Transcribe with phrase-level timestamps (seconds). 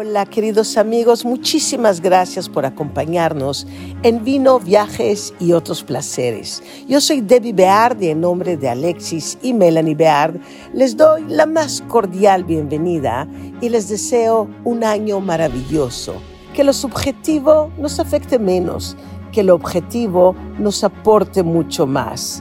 [0.00, 3.66] Hola queridos amigos, muchísimas gracias por acompañarnos
[4.04, 6.62] en Vino, Viajes y otros placeres.
[6.86, 10.40] Yo soy Debbie Beard y en nombre de Alexis y Melanie Beard
[10.72, 13.26] les doy la más cordial bienvenida
[13.60, 16.14] y les deseo un año maravilloso.
[16.54, 18.96] Que lo subjetivo nos afecte menos,
[19.32, 22.40] que lo objetivo nos aporte mucho más.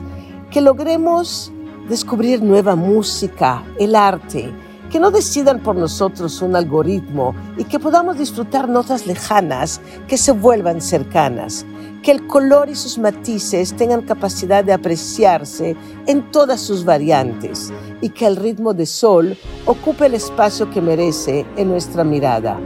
[0.51, 1.51] Que logremos
[1.89, 4.53] descubrir nueva música, el arte,
[4.91, 10.31] que no decidan por nosotros un algoritmo y que podamos disfrutar notas lejanas que se
[10.31, 11.65] vuelvan cercanas,
[12.01, 18.09] que el color y sus matices tengan capacidad de apreciarse en todas sus variantes y
[18.09, 22.59] que el ritmo de sol ocupe el espacio que merece en nuestra mirada,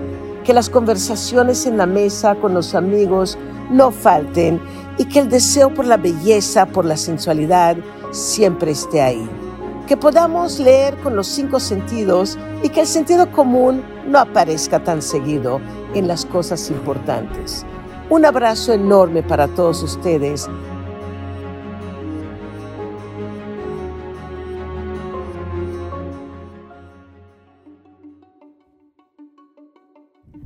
[0.44, 3.38] que las conversaciones en la mesa con los amigos
[3.72, 4.61] no falten
[4.97, 7.77] y que el deseo por la belleza, por la sensualidad,
[8.11, 9.41] siempre esté ahí
[9.91, 15.02] que podamos leer con los cinco sentidos y que el sentido común no aparezca tan
[15.02, 15.59] seguido
[15.94, 17.66] en las cosas importantes.
[18.09, 20.48] Un abrazo enorme para todos ustedes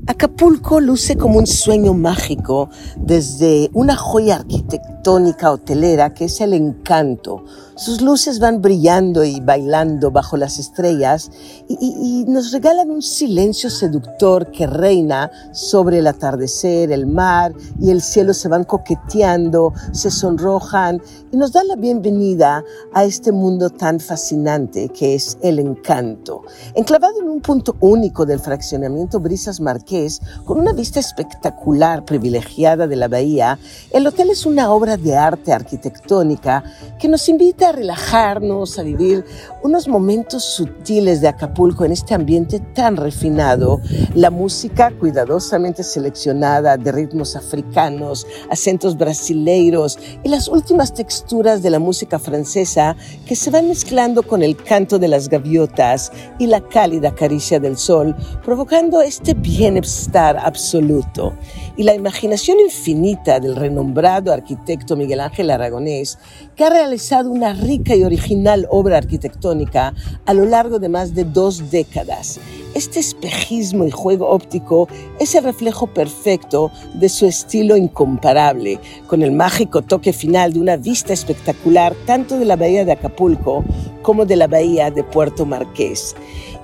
[0.08, 7.44] Acapulco luce como un sueño mágico desde una joya arquitectónica hotelera que es el encanto.
[7.78, 11.30] Sus luces van brillando y bailando bajo las estrellas
[11.68, 18.02] y, nos regalan un silencio seductor que reina sobre el atardecer, el mar y el
[18.02, 24.00] cielo se van coqueteando, se sonrojan y nos dan la bienvenida a este mundo tan
[24.00, 26.44] fascinante que es el encanto.
[26.74, 32.96] Enclavado en un punto único del fraccionamiento Brisas Marqués, con una vista espectacular, privilegiada de
[32.96, 33.60] la bahía,
[33.92, 36.64] el hotel es una obra de arte arquitectónica
[37.00, 39.26] que nos invita a relajarnos, a vivir
[39.64, 43.82] unos momentos sutiles de Acapulco en este ambiente tan refinado.
[44.14, 51.80] La música cuidadosamente seleccionada de ritmos africanos, acentos brasileiros y las últimas texturas de la
[51.80, 57.16] música francesa que se van mezclando con el canto de las gaviotas y la cálida
[57.16, 61.34] caricia del sol, provocando este bien estar absoluto
[61.78, 66.18] y la imaginación infinita del renombrado arquitecto Miguel Ángel Aragonés,
[66.56, 69.94] que ha realizado una rica y original obra arquitectónica
[70.26, 72.40] a lo largo de más de dos décadas.
[72.76, 74.90] Este espejismo y juego óptico
[75.20, 80.76] es el reflejo perfecto de su estilo incomparable, con el mágico toque final de una
[80.76, 83.64] vista espectacular tanto de la bahía de Acapulco
[84.02, 86.16] como de la bahía de Puerto Marqués.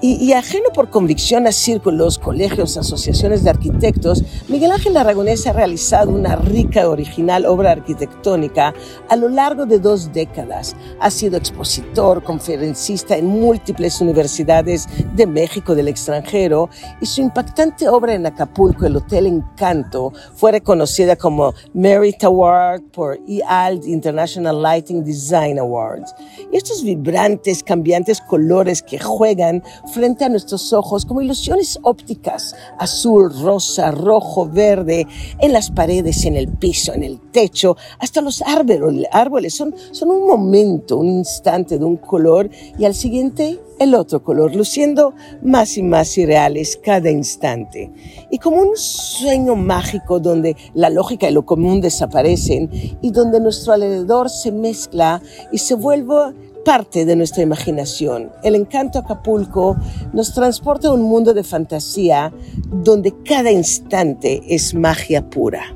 [0.03, 6.09] Y, ajeno por convicción a círculos, colegios, asociaciones de arquitectos, Miguel Ángel Aragonés ha realizado
[6.09, 8.73] una rica y original obra arquitectónica
[9.09, 10.75] a lo largo de dos décadas.
[10.99, 16.67] Ha sido expositor, conferencista en múltiples universidades de México del extranjero
[16.99, 23.19] y su impactante obra en Acapulco, el Hotel Encanto, fue reconocida como Merit Award por
[23.27, 26.15] EALD International Lighting Design Awards.
[26.51, 29.61] Y estos vibrantes, cambiantes colores que juegan
[29.93, 35.07] frente a nuestros ojos como ilusiones ópticas, azul, rosa, rojo, verde,
[35.39, 40.27] en las paredes, en el piso, en el techo, hasta los árboles, son, son un
[40.27, 45.81] momento, un instante de un color y al siguiente el otro color, luciendo más y
[45.81, 47.91] más irreales cada instante.
[48.29, 52.69] Y como un sueño mágico donde la lógica y lo común desaparecen
[53.01, 55.21] y donde nuestro alrededor se mezcla
[55.51, 58.31] y se vuelve parte de nuestra imaginación.
[58.43, 59.77] El encanto Acapulco
[60.13, 62.33] nos transporta a un mundo de fantasía
[62.67, 65.75] donde cada instante es magia pura.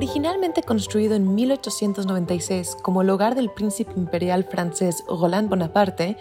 [0.00, 6.16] Originalmente construido en 1896 como el hogar del príncipe imperial francés Roland Bonaparte,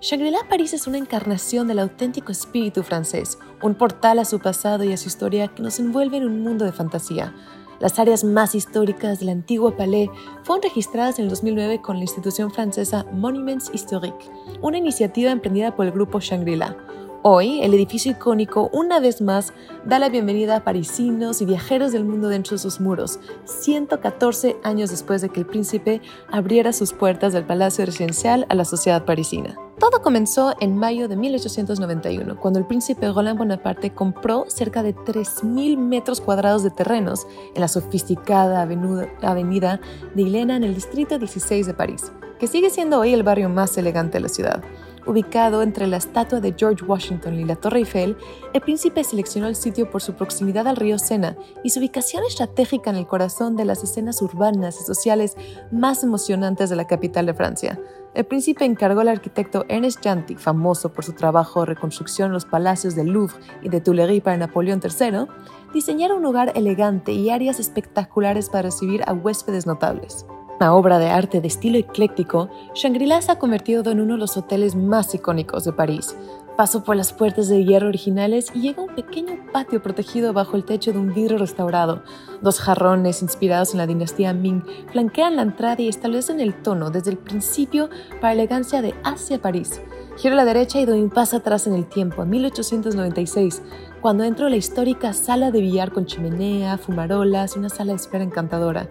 [0.00, 4.92] Shangri-La París es una encarnación del auténtico espíritu francés, un portal a su pasado y
[4.92, 7.34] a su historia que nos envuelve en un mundo de fantasía.
[7.80, 10.10] Las áreas más históricas del antiguo palais
[10.44, 14.30] fueron registradas en el 2009 con la institución francesa Monuments Historiques,
[14.62, 16.76] una iniciativa emprendida por el grupo Shangri-La
[17.26, 19.54] Hoy, el edificio icónico una vez más
[19.86, 24.90] da la bienvenida a parisinos y viajeros del mundo dentro de sus muros, 114 años
[24.90, 29.56] después de que el príncipe abriera sus puertas del palacio residencial a la sociedad parisina.
[29.78, 35.78] Todo comenzó en mayo de 1891, cuando el príncipe Roland Bonaparte compró cerca de 3.000
[35.78, 39.80] metros cuadrados de terrenos en la sofisticada avenida
[40.14, 43.78] de Hilena en el distrito 16 de París, que sigue siendo hoy el barrio más
[43.78, 44.62] elegante de la ciudad.
[45.06, 48.16] Ubicado entre la estatua de George Washington y la Torre Eiffel,
[48.54, 52.88] el príncipe seleccionó el sitio por su proximidad al río Sena y su ubicación estratégica
[52.88, 55.36] en el corazón de las escenas urbanas y sociales
[55.70, 57.78] más emocionantes de la capital de Francia.
[58.14, 62.46] El príncipe encargó al arquitecto Ernest Janty, famoso por su trabajo de reconstrucción en los
[62.46, 65.26] palacios del Louvre y de Tuileries para Napoleón III,
[65.74, 70.24] diseñar un lugar elegante y áreas espectaculares para recibir a huéspedes notables.
[70.60, 74.36] Una obra de arte de estilo ecléctico, Shangri-La se ha convertido en uno de los
[74.36, 76.16] hoteles más icónicos de París.
[76.56, 80.56] Paso por las puertas de hierro originales y llega a un pequeño patio protegido bajo
[80.56, 82.04] el techo de un vidrio restaurado.
[82.40, 84.62] Dos jarrones inspirados en la dinastía Ming
[84.92, 87.90] flanquean la entrada y establecen el tono desde el principio
[88.20, 89.82] para elegancia de hacia París.
[90.16, 93.60] Giro a la derecha y doy un paso atrás en el tiempo, a 1896,
[94.00, 97.96] cuando entro a la histórica sala de billar con chimenea, fumarolas y una sala de
[97.96, 98.88] espera encantadora.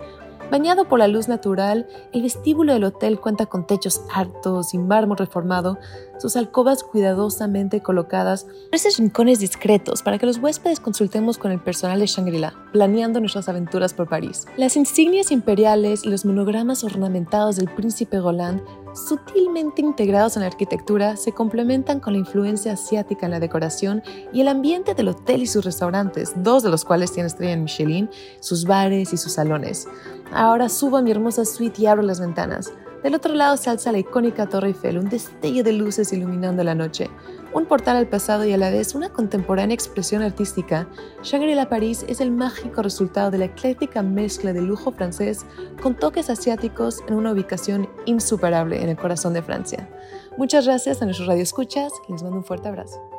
[0.53, 5.17] Bañado por la luz natural, el vestíbulo del hotel cuenta con techos altos y mármol
[5.17, 5.79] reformado,
[6.19, 11.99] sus alcobas cuidadosamente colocadas, esos rincones discretos para que los huéspedes consultemos con el personal
[11.99, 14.45] de Shangri-La, planeando nuestras aventuras por París.
[14.55, 18.61] Las insignias imperiales y los monogramas ornamentados del príncipe Roland
[18.93, 24.41] sutilmente integrados en la arquitectura, se complementan con la influencia asiática en la decoración y
[24.41, 28.09] el ambiente del hotel y sus restaurantes, dos de los cuales tienen estrella en Michelin,
[28.39, 29.87] sus bares y sus salones.
[30.31, 32.71] Ahora subo a mi hermosa suite y abro las ventanas.
[33.03, 36.73] Del otro lado se alza la icónica Torre Eiffel, un destello de luces iluminando la
[36.73, 37.09] noche.
[37.53, 40.87] Un portal al pasado y a la vez una contemporánea expresión artística,
[41.21, 45.45] Shangri-La París es el mágico resultado de la ecléctica mezcla de lujo francés
[45.79, 49.87] con toques asiáticos en una ubicación insuperable en el corazón de Francia.
[50.35, 53.12] Muchas gracias a nuestros radioescuchas, les mando un fuerte abrazo.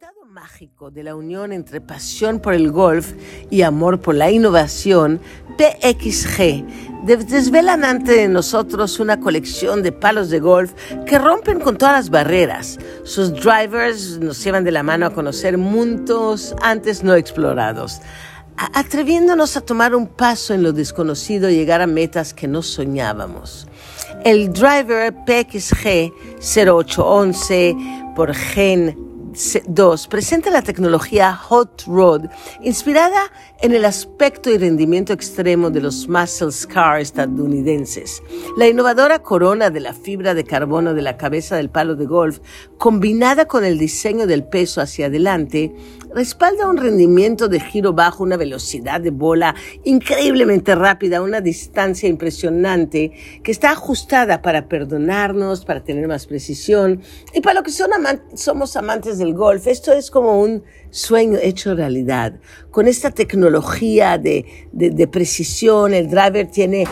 [0.00, 3.14] Resultado mágico de la unión entre pasión por el golf
[3.50, 5.20] y amor por la innovación,
[5.56, 6.64] PXG
[7.04, 10.72] desvelan ante nosotros una colección de palos de golf
[11.04, 12.78] que rompen con todas las barreras.
[13.02, 18.00] Sus drivers nos llevan de la mano a conocer mundos antes no explorados
[18.74, 23.68] atreviéndonos a tomar un paso en lo desconocido y llegar a metas que no soñábamos.
[24.24, 27.76] El driver PXG 0811
[28.16, 32.26] por Gen 2 presenta la tecnología Hot Rod,
[32.62, 33.30] inspirada
[33.60, 38.22] en el aspecto y rendimiento extremo de los muscle cars estadounidenses.
[38.56, 42.38] La innovadora corona de la fibra de carbono de la cabeza del palo de golf,
[42.78, 45.74] combinada con el diseño del peso hacia adelante,
[46.14, 49.54] respalda un rendimiento de giro bajo, una velocidad de bola
[49.84, 57.02] increíblemente rápida, una distancia impresionante que está ajustada para perdonarnos, para tener más precisión
[57.34, 57.90] y para lo que son
[58.34, 59.66] somos amantes del golf.
[59.66, 62.40] Esto es como un sueño hecho realidad.
[62.70, 66.86] Con esta tecnología de, de precisión, el driver tiene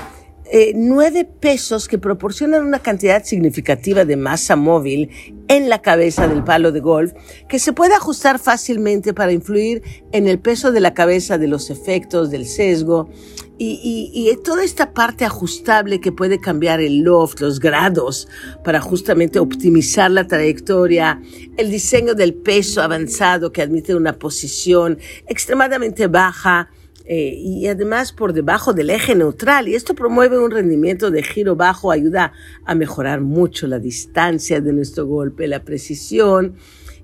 [0.53, 5.11] eh, nueve pesos que proporcionan una cantidad significativa de masa móvil
[5.49, 7.13] en la cabeza del palo de golf
[7.49, 11.71] que se puede ajustar fácilmente para influir en el peso de la cabeza, de los
[11.71, 13.11] efectos, del sesgo.
[13.59, 18.29] Y, toda esta parte ajustable que puede cambiar el loft, los grados
[18.63, 21.23] para justamente optimizar la trayectoria,
[21.57, 26.69] el diseño del peso avanzado que admite una posición extremadamente baja
[27.07, 29.69] eh, y además por debajo del eje neutral.
[29.69, 32.33] Y esto promueve un rendimiento de giro bajo, ayuda
[32.65, 36.57] a mejorar mucho la distancia de nuestro golpe, la precisión.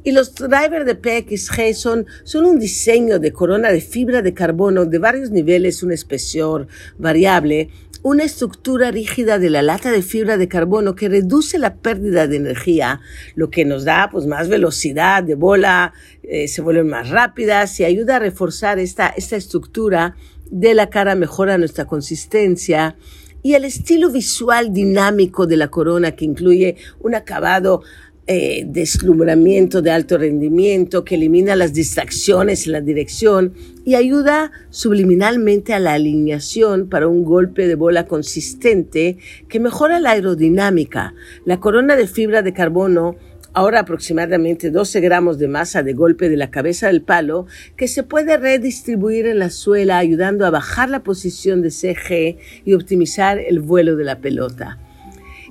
[0.04, 4.84] Y los drivers de PXG son, son un diseño de corona de fibra de carbono
[4.84, 6.66] de varios niveles, un espesor
[6.98, 7.70] variable
[8.02, 12.36] una estructura rígida de la lata de fibra de carbono que reduce la pérdida de
[12.36, 13.00] energía,
[13.36, 15.92] lo que nos da pues más velocidad de bola,
[16.22, 20.16] eh, se vuelven más rápidas y ayuda a reforzar esta, esta estructura
[20.50, 22.96] de la cara, mejora nuestra consistencia
[23.42, 27.82] y el estilo visual dinámico de la corona que incluye un acabado
[28.26, 33.52] eh, deslumbramiento de alto rendimiento que elimina las distracciones en la dirección
[33.84, 40.12] y ayuda subliminalmente a la alineación para un golpe de bola consistente que mejora la
[40.12, 41.14] aerodinámica.
[41.44, 43.16] La corona de fibra de carbono
[43.54, 48.02] Ahora aproximadamente 12 gramos de masa de golpe de la cabeza del palo que se
[48.02, 53.60] puede redistribuir en la suela ayudando a bajar la posición de CG y optimizar el
[53.60, 54.78] vuelo de la pelota.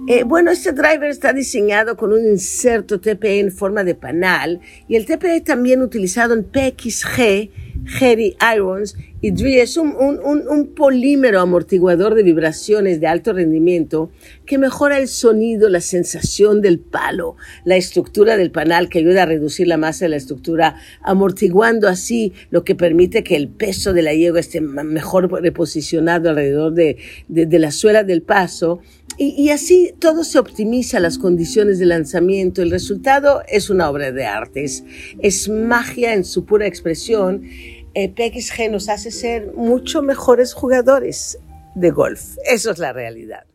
[0.08, 4.96] Eh, bueno, este driver está diseñado con un inserto TPE en forma de panal y
[4.96, 7.52] el TPE también utilizado en PXG,
[7.86, 14.12] Jerry Irons y DRI es un, un, polímero amortiguador de vibraciones de alto rendimiento
[14.46, 19.28] que mejora el sonido, la sensación del palo, la estructura del panal que ayuda a
[19.28, 24.02] reducir la masa de la estructura, amortiguando así lo que permite que el peso de
[24.02, 28.82] la yegua esté mejor reposicionado alrededor de, de la suela del paso
[29.18, 32.62] y, así todo se optimiza las condiciones de lanzamiento.
[32.62, 37.44] El resultado es una obra de arte, es, magia en su pura expresión.
[37.94, 41.40] Eh, PXG nos hace ser mucho mejores jugadores
[41.76, 42.38] de golf.
[42.46, 43.46] Eso es la realidad.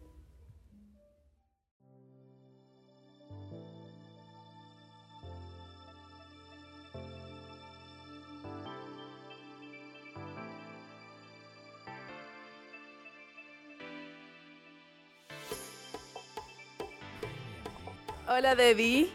[18.29, 19.09] Hola Debbie,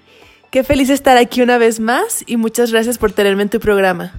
[0.51, 4.13] qué feliz estar aquí una vez más y muchas gracias por tenerme en tu programa.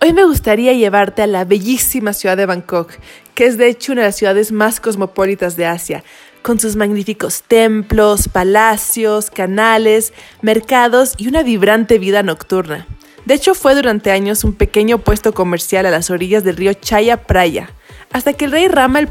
[0.00, 2.94] Hoy me gustaría llevarte a la bellísima ciudad de Bangkok,
[3.36, 6.02] que es de hecho una de las ciudades más cosmopolitas de Asia,
[6.42, 12.88] con sus magníficos templos, palacios, canales, mercados y una vibrante vida nocturna.
[13.24, 17.22] De hecho, fue durante años un pequeño puesto comercial a las orillas del río Chaya
[17.22, 17.70] Praya,
[18.10, 19.06] hasta que el rey Rama I,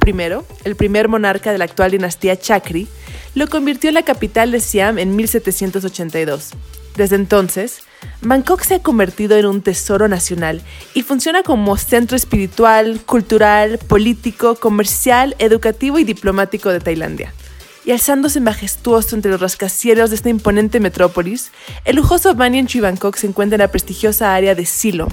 [0.65, 2.89] el primer monarca de la actual dinastía Chakri,
[3.36, 6.52] lo convirtió en la capital de Siam en 1782.
[6.96, 7.82] Desde entonces,
[8.22, 10.62] Bangkok se ha convertido en un tesoro nacional
[10.94, 17.34] y funciona como centro espiritual, cultural, político, comercial, educativo y diplomático de Tailandia.
[17.84, 21.52] Y alzándose majestuoso entre los rascacielos de esta imponente metrópolis,
[21.86, 25.08] el lujoso Banyan Tree Bangkok se encuentra en la prestigiosa área de Silo,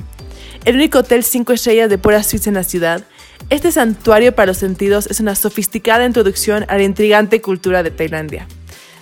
[0.65, 3.05] el único hotel cinco estrellas de pura suiza en la ciudad,
[3.51, 8.47] este santuario para los sentidos es una sofisticada introducción a la intrigante cultura de Tailandia.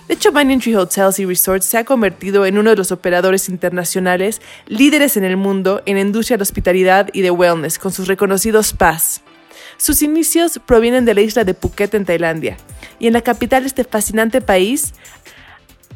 [0.07, 3.49] De hecho, Banyan Tree Hotels y Resorts se ha convertido en uno de los operadores
[3.49, 8.07] internacionales líderes en el mundo en la industria de hospitalidad y de wellness, con sus
[8.07, 9.21] reconocidos spas.
[9.75, 12.55] Sus inicios provienen de la isla de Phuket en Tailandia,
[12.99, 14.93] y en la capital de este fascinante país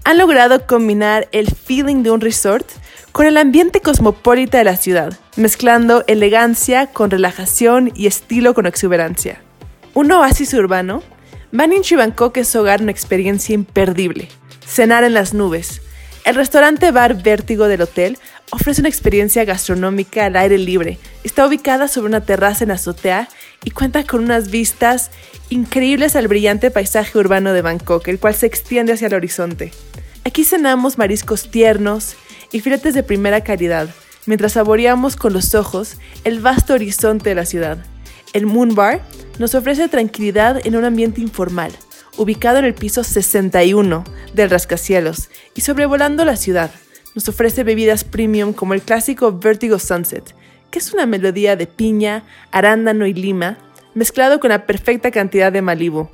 [0.04, 2.68] han logrado combinar el feeling de un resort
[3.12, 9.42] con el ambiente cosmopolita de la ciudad, mezclando elegancia con relajación y estilo con exuberancia.
[9.94, 11.04] Un oasis urbano,
[11.52, 14.30] Banyan Bangkok es hogar una experiencia imperdible.
[14.66, 15.82] Cenar en las nubes.
[16.24, 18.18] El restaurante bar Vértigo del hotel
[18.52, 20.98] ofrece una experiencia gastronómica al aire libre.
[21.26, 23.28] Está ubicada sobre una terraza en azotea
[23.66, 25.12] y cuenta con unas vistas
[25.50, 29.74] increíbles al brillante paisaje urbano de Bangkok, el cual se extiende hacia el horizonte.
[30.24, 32.16] Aquí cenamos mariscos tiernos
[32.52, 33.90] y filetes de primera calidad,
[34.26, 37.86] mientras saboreamos con los ojos el vasto horizonte de la ciudad.
[38.34, 39.02] El Moon Bar
[39.40, 41.72] nos ofrece tranquilidad en un ambiente informal,
[42.18, 44.04] ubicado en el piso 61
[44.34, 46.72] del rascacielos y sobrevolando la ciudad.
[47.16, 50.34] Nos ofrece bebidas premium como el clásico Vertigo Sunset,
[50.70, 53.58] que es una melodía de piña, arándano y lima,
[53.94, 56.10] mezclado con la perfecta cantidad de Malibu.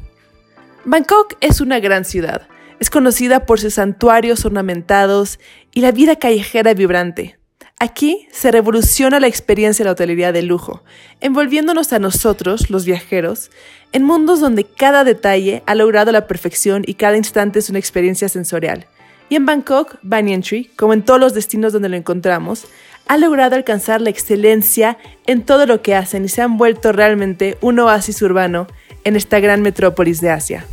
[0.86, 2.48] Bangkok es una gran ciudad,
[2.80, 5.40] es conocida por sus santuarios ornamentados
[5.74, 7.38] y la vida callejera vibrante.
[7.80, 10.84] Aquí se revoluciona la experiencia de la hotelería de lujo,
[11.22, 13.52] envolviéndonos a nosotros, los viajeros,
[13.92, 18.30] en mundos donde cada detalle ha logrado la perfección y cada instante es una experiencia
[18.30, 18.88] sensorial.
[19.30, 22.66] Y en Bangkok, Banyan Tree, como en todos los destinos donde lo encontramos,
[23.08, 27.58] ha logrado alcanzar la excelencia en todo lo que hacen y se han vuelto realmente
[27.62, 28.68] un oasis urbano
[29.04, 30.66] en esta gran metrópolis de Asia.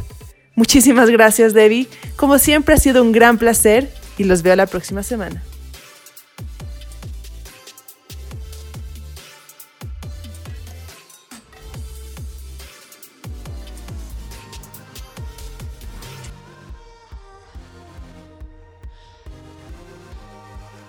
[0.56, 1.88] Muchísimas gracias, Debbie.
[2.16, 5.42] Como siempre ha sido un gran placer y los veo la próxima semana.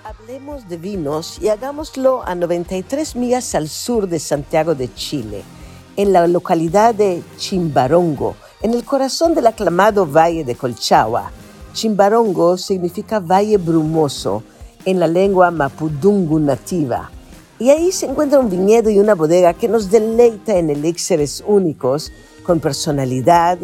[0.03, 5.43] Hablemos de vinos y hagámoslo a 93 millas al sur de Santiago de Chile,
[5.97, 11.29] en la localidad de Chimbarongo en el corazón del aclamado Valle de Colchagua,
[11.73, 14.41] Chimbarongo significa valle brumoso
[14.85, 17.11] en la lengua mapudungu nativa.
[17.59, 22.11] Y ahí se encuentra un viñedo y una bodega que nos deleita en elixires únicos
[22.43, 23.59] con personalidad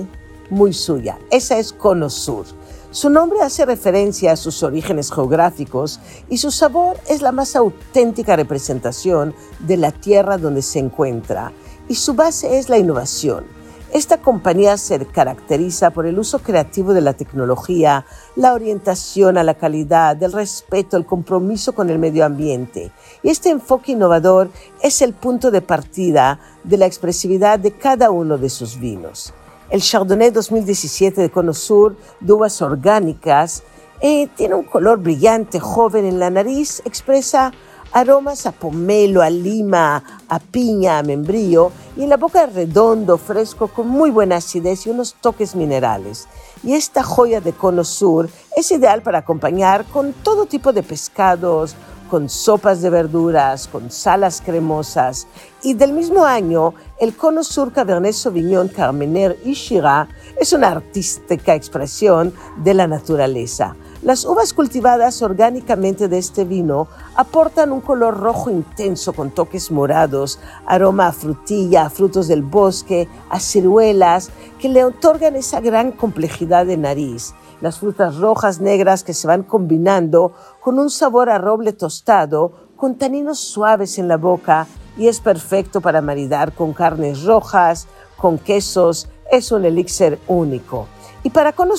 [0.51, 1.17] muy suya.
[1.31, 2.45] Esa es Cono Sur.
[2.91, 8.35] Su nombre hace referencia a sus orígenes geográficos y su sabor es la más auténtica
[8.35, 11.51] representación de la tierra donde se encuentra.
[11.87, 13.60] Y su base es la innovación
[13.93, 18.05] Esta compañía se caracteriza por el uso creativo de la tecnología,
[18.37, 22.93] la orientación a la calidad, el respeto, el compromiso con el medio ambiente.
[23.21, 24.49] Y este enfoque innovador
[24.81, 29.33] es el punto de partida de la expresividad de cada uno de sus vinos.
[29.69, 33.63] El Chardonnay 2017 de Cono Sur, de uvas orgánicas,
[33.99, 37.51] eh, tiene un color brillante, joven en la nariz, expresa
[37.91, 43.87] aromas a pomelo, a lima, a piña, a membrillo y la boca redondo, fresco, con
[43.87, 46.27] muy buena acidez y unos toques minerales.
[46.63, 51.75] Y esta joya de cono sur es ideal para acompañar con todo tipo de pescados,
[52.09, 55.27] con sopas de verduras, con salas cremosas.
[55.63, 61.55] Y del mismo año, el cono sur Cabernet Sauvignon Carmener y Shiraz es una artística
[61.55, 63.75] expresión de la naturaleza.
[64.03, 70.39] Las uvas cultivadas orgánicamente de este vino aportan un color rojo intenso con toques morados,
[70.65, 76.65] aroma a frutilla, a frutos del bosque, a ciruelas, que le otorgan esa gran complejidad
[76.65, 77.35] de nariz.
[77.61, 82.95] Las frutas rojas, negras que se van combinando con un sabor a roble tostado, con
[82.95, 84.65] taninos suaves en la boca
[84.97, 90.87] y es perfecto para maridar con carnes rojas, con quesos, es un elixir único.
[91.23, 91.77] Y para Cono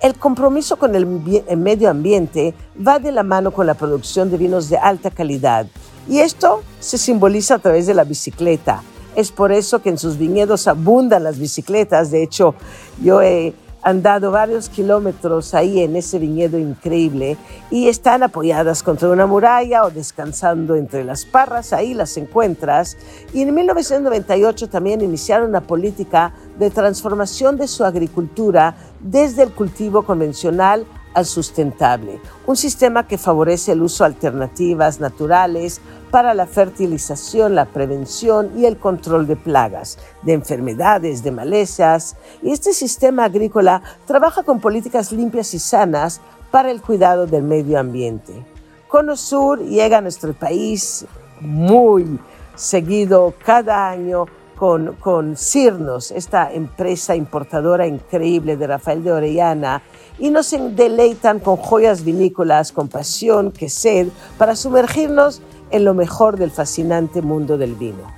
[0.00, 2.54] el compromiso con el medio ambiente
[2.86, 5.66] va de la mano con la producción de vinos de alta calidad.
[6.08, 8.82] Y esto se simboliza a través de la bicicleta.
[9.16, 12.10] Es por eso que en sus viñedos abundan las bicicletas.
[12.10, 12.54] De hecho,
[13.02, 13.54] yo he
[13.86, 17.36] han dado varios kilómetros ahí en ese viñedo increíble
[17.70, 22.96] y están apoyadas contra una muralla o descansando entre las parras, ahí las encuentras.
[23.32, 30.02] Y en 1998 también iniciaron una política de transformación de su agricultura desde el cultivo
[30.02, 30.84] convencional
[31.16, 35.80] al sustentable, un sistema que favorece el uso de alternativas naturales
[36.10, 42.16] para la fertilización, la prevención y el control de plagas, de enfermedades, de malezas.
[42.42, 46.20] Y este sistema agrícola trabaja con políticas limpias y sanas
[46.50, 48.44] para el cuidado del medio ambiente.
[48.86, 51.06] Cono Sur llega a nuestro país
[51.40, 52.20] muy
[52.54, 59.82] seguido cada año con, con Cirnos, esta empresa importadora increíble de Rafael de Orellana,
[60.18, 66.38] y nos deleitan con joyas vinícolas, con pasión, que sed, para sumergirnos en lo mejor
[66.38, 68.15] del fascinante mundo del vino.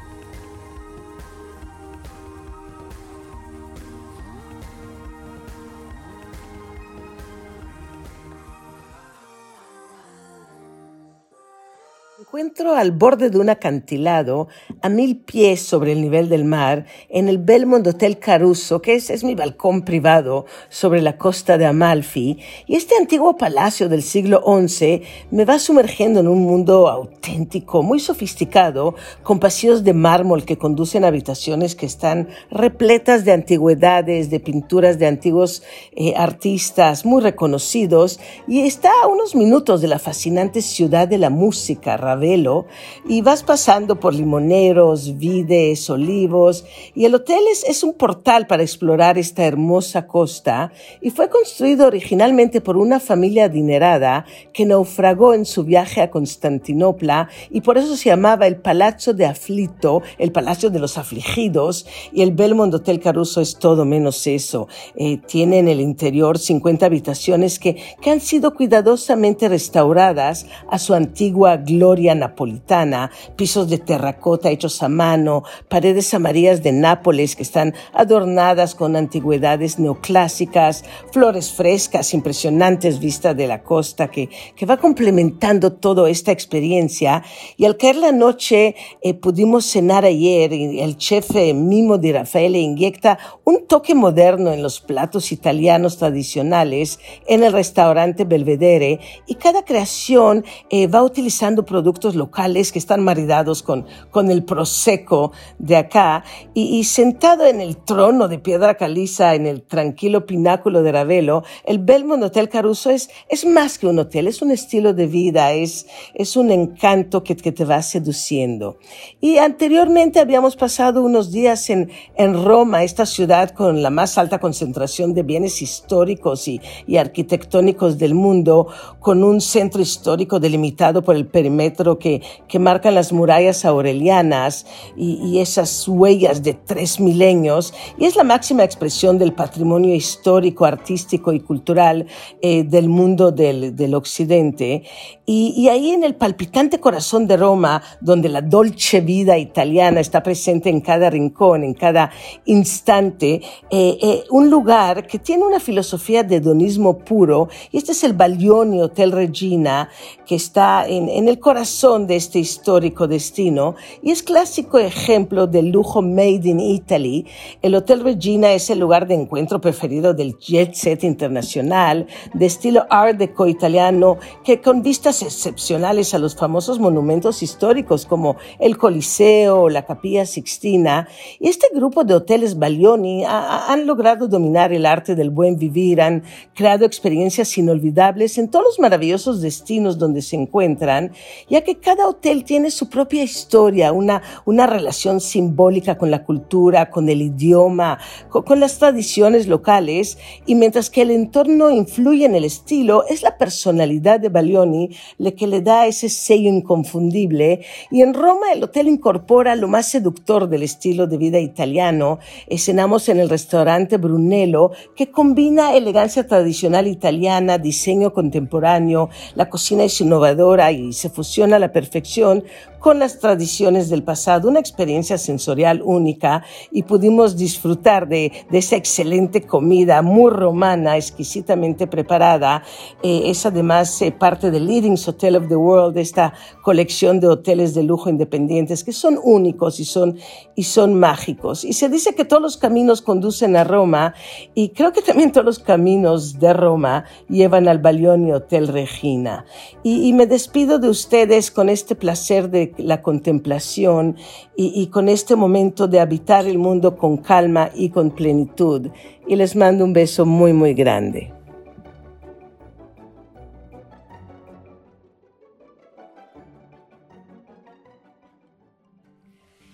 [12.21, 14.49] Encuentro al borde de un acantilado
[14.83, 19.09] a mil pies sobre el nivel del mar en el Belmont Hotel Caruso, que es,
[19.11, 24.43] es mi balcón privado sobre la costa de Amalfi, y este antiguo palacio del siglo
[24.45, 30.59] XI me va sumergiendo en un mundo auténtico, muy sofisticado, con pasillos de mármol que
[30.59, 35.63] conducen a habitaciones que están repletas de antigüedades, de pinturas de antiguos
[35.95, 41.31] eh, artistas muy reconocidos, y está a unos minutos de la fascinante ciudad de la
[41.31, 42.67] música, velo
[43.07, 48.63] y vas pasando por limoneros, vides, olivos y el hotel es, es un portal para
[48.63, 55.45] explorar esta hermosa costa y fue construido originalmente por una familia adinerada que naufragó en
[55.45, 60.71] su viaje a Constantinopla y por eso se llamaba el Palazzo de Aflito, el Palacio
[60.71, 64.69] de los Afligidos y el Belmont Hotel Caruso es todo menos eso.
[64.97, 70.95] Eh, tiene en el interior 50 habitaciones que, que han sido cuidadosamente restauradas a su
[70.95, 77.75] antigua gloria napolitana, pisos de terracota hechos a mano, paredes amarillas de Nápoles que están
[77.93, 85.73] adornadas con antigüedades neoclásicas, flores frescas, impresionantes vistas de la costa que, que va complementando
[85.73, 87.23] toda esta experiencia.
[87.57, 92.13] Y al caer la noche eh, pudimos cenar ayer y el chef eh, Mimo de
[92.13, 99.35] Rafael inyecta un toque moderno en los platos italianos tradicionales en el restaurante Belvedere y
[99.35, 105.77] cada creación eh, va utilizando productos locales que están maridados con, con el prosecco de
[105.77, 106.25] acá
[106.55, 111.79] y, sentado en el trono de piedra caliza en el tranquilo pináculo de Ravelo, el
[111.79, 115.87] Belmont Hotel Caruso es, es más que un hotel, es un estilo de vida, es,
[116.15, 118.79] es un encanto que, que te va seduciendo.
[119.21, 124.39] Y anteriormente habíamos pasado unos días en, en Roma, esta ciudad con la más alta
[124.39, 128.69] concentración de bienes históricos y, y arquitectónicos del mundo,
[129.01, 135.39] con un centro histórico delimitado por el perímetro que, que marcan las murallas aurelianas y,
[135.39, 141.41] esas huellas de tres milenios, y es la máxima expresión del patrimonio histórico, artístico y
[141.41, 142.07] cultural
[142.43, 144.83] eh, del mundo del, del occidente.
[145.25, 150.23] Y, y, ahí en el palpitante corazón de Roma, donde la dolce vida italiana está
[150.23, 152.11] presente en cada rincón, en cada
[152.47, 158.03] instante, eh, eh, un lugar que tiene una filosofía de hedonismo puro, y este es
[158.05, 159.91] el Baglioni Hotel Regina,
[160.27, 165.69] que está en, en el corazón de este histórico destino, y es clásico ejemplo del
[165.69, 167.27] lujo made in Italy.
[167.61, 172.87] El Hotel Regina es el lugar de encuentro preferido del jet set internacional, de estilo
[172.89, 179.65] art deco italiano, que con vistas excepcionales a los famosos monumentos históricos como el Coliseo
[179.65, 181.07] o la Capilla Sixtina.
[181.39, 186.23] Y este grupo de hoteles Balioni han logrado dominar el arte del buen vivir, han
[186.55, 191.13] creado experiencias inolvidables en todos los maravillosos destinos donde se encuentran,
[191.59, 196.89] ya que cada hotel tiene su propia historia, una, una relación simbólica con la cultura,
[196.89, 202.37] con el idioma, con, con las tradiciones locales, y mientras que el entorno influye en
[202.37, 207.65] el estilo, es la personalidad de Balioni le que le da ese sello inconfundible.
[207.91, 212.21] Y en Roma el hotel incorpora lo más seductor del estilo de vida italiano.
[212.47, 220.01] Escenamos en el restaurante Brunello, que combina elegancia tradicional italiana, diseño contemporáneo, la cocina es
[220.01, 222.45] innovadora y se fusiona a la perfección
[222.79, 229.43] con las tradiciones del pasado, una experiencia sensorial única y pudimos disfrutar de, esa excelente
[229.43, 232.63] comida muy romana, exquisitamente preparada.
[233.03, 236.33] Eh, es además eh, parte del Leading Hotel of the World, esta
[236.63, 240.17] colección de hoteles de lujo independientes que son únicos y son,
[240.55, 241.65] y son mágicos.
[241.65, 244.15] Y se dice que todos los caminos conducen a Roma
[244.55, 249.45] y creo que también todos los caminos de Roma llevan al Balioni Hotel Regina.
[249.83, 254.17] y me despido de ustedes con este placer de la contemplación
[254.57, 258.89] y, con este momento de habitar el mundo con calma y con plenitud.
[259.27, 261.33] Y les mando un beso muy, muy grande.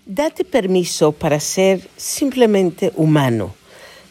[0.05, 3.53] Date permiso para ser simplemente humano.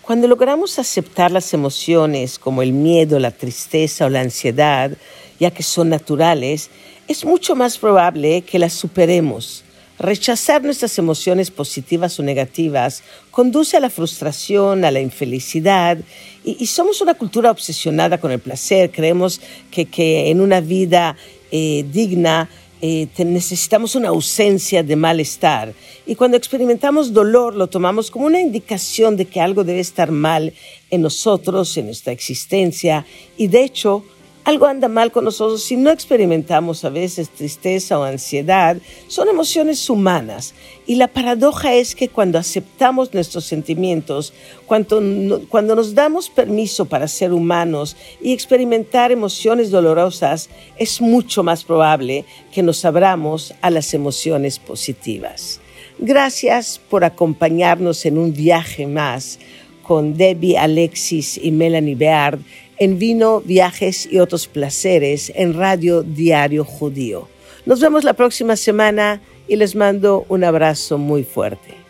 [0.03, 4.90] Cuando logramos aceptar las emociones como el miedo, la tristeza o la ansiedad,
[5.38, 6.70] ya que son naturales,
[7.09, 9.64] es mucho más probable que las superemos.
[9.99, 15.99] Rechazar nuestras emociones positivas o negativas conduce a la frustración, a la infelicidad
[16.44, 18.90] y, somos una cultura obsesionada con el placer.
[18.90, 21.16] Creemos que, en una vida
[21.53, 22.49] eh, digna
[22.83, 25.73] eh, necesitamos una ausencia de malestar
[26.07, 30.53] y cuando experimentamos dolor lo tomamos como una indicación de que algo debe estar mal
[30.90, 33.07] en nosotros, en nuestra existencia
[33.38, 34.05] y de hecho
[34.44, 38.76] algo anda mal con nosotros si no experimentamos a veces tristeza o ansiedad.
[39.09, 40.54] Son emociones humanas.
[40.87, 44.35] Y la paradoja es que cuando aceptamos nuestros sentimientos,
[44.66, 51.64] cuando, cuando nos damos permiso para ser humanos y experimentar emociones dolorosas, es mucho más
[51.64, 55.61] probable que nos abramos a las emociones positivas.
[55.98, 59.38] Gracias por acompañarnos en un viaje más
[59.85, 62.40] con Debbie, Alexis y Melanie Beard
[62.78, 67.28] en vino, viajes y otros placeres en Radio Diario Judío.
[67.66, 71.84] Nos vemos la próxima semana y les mando un abrazo muy fuerte.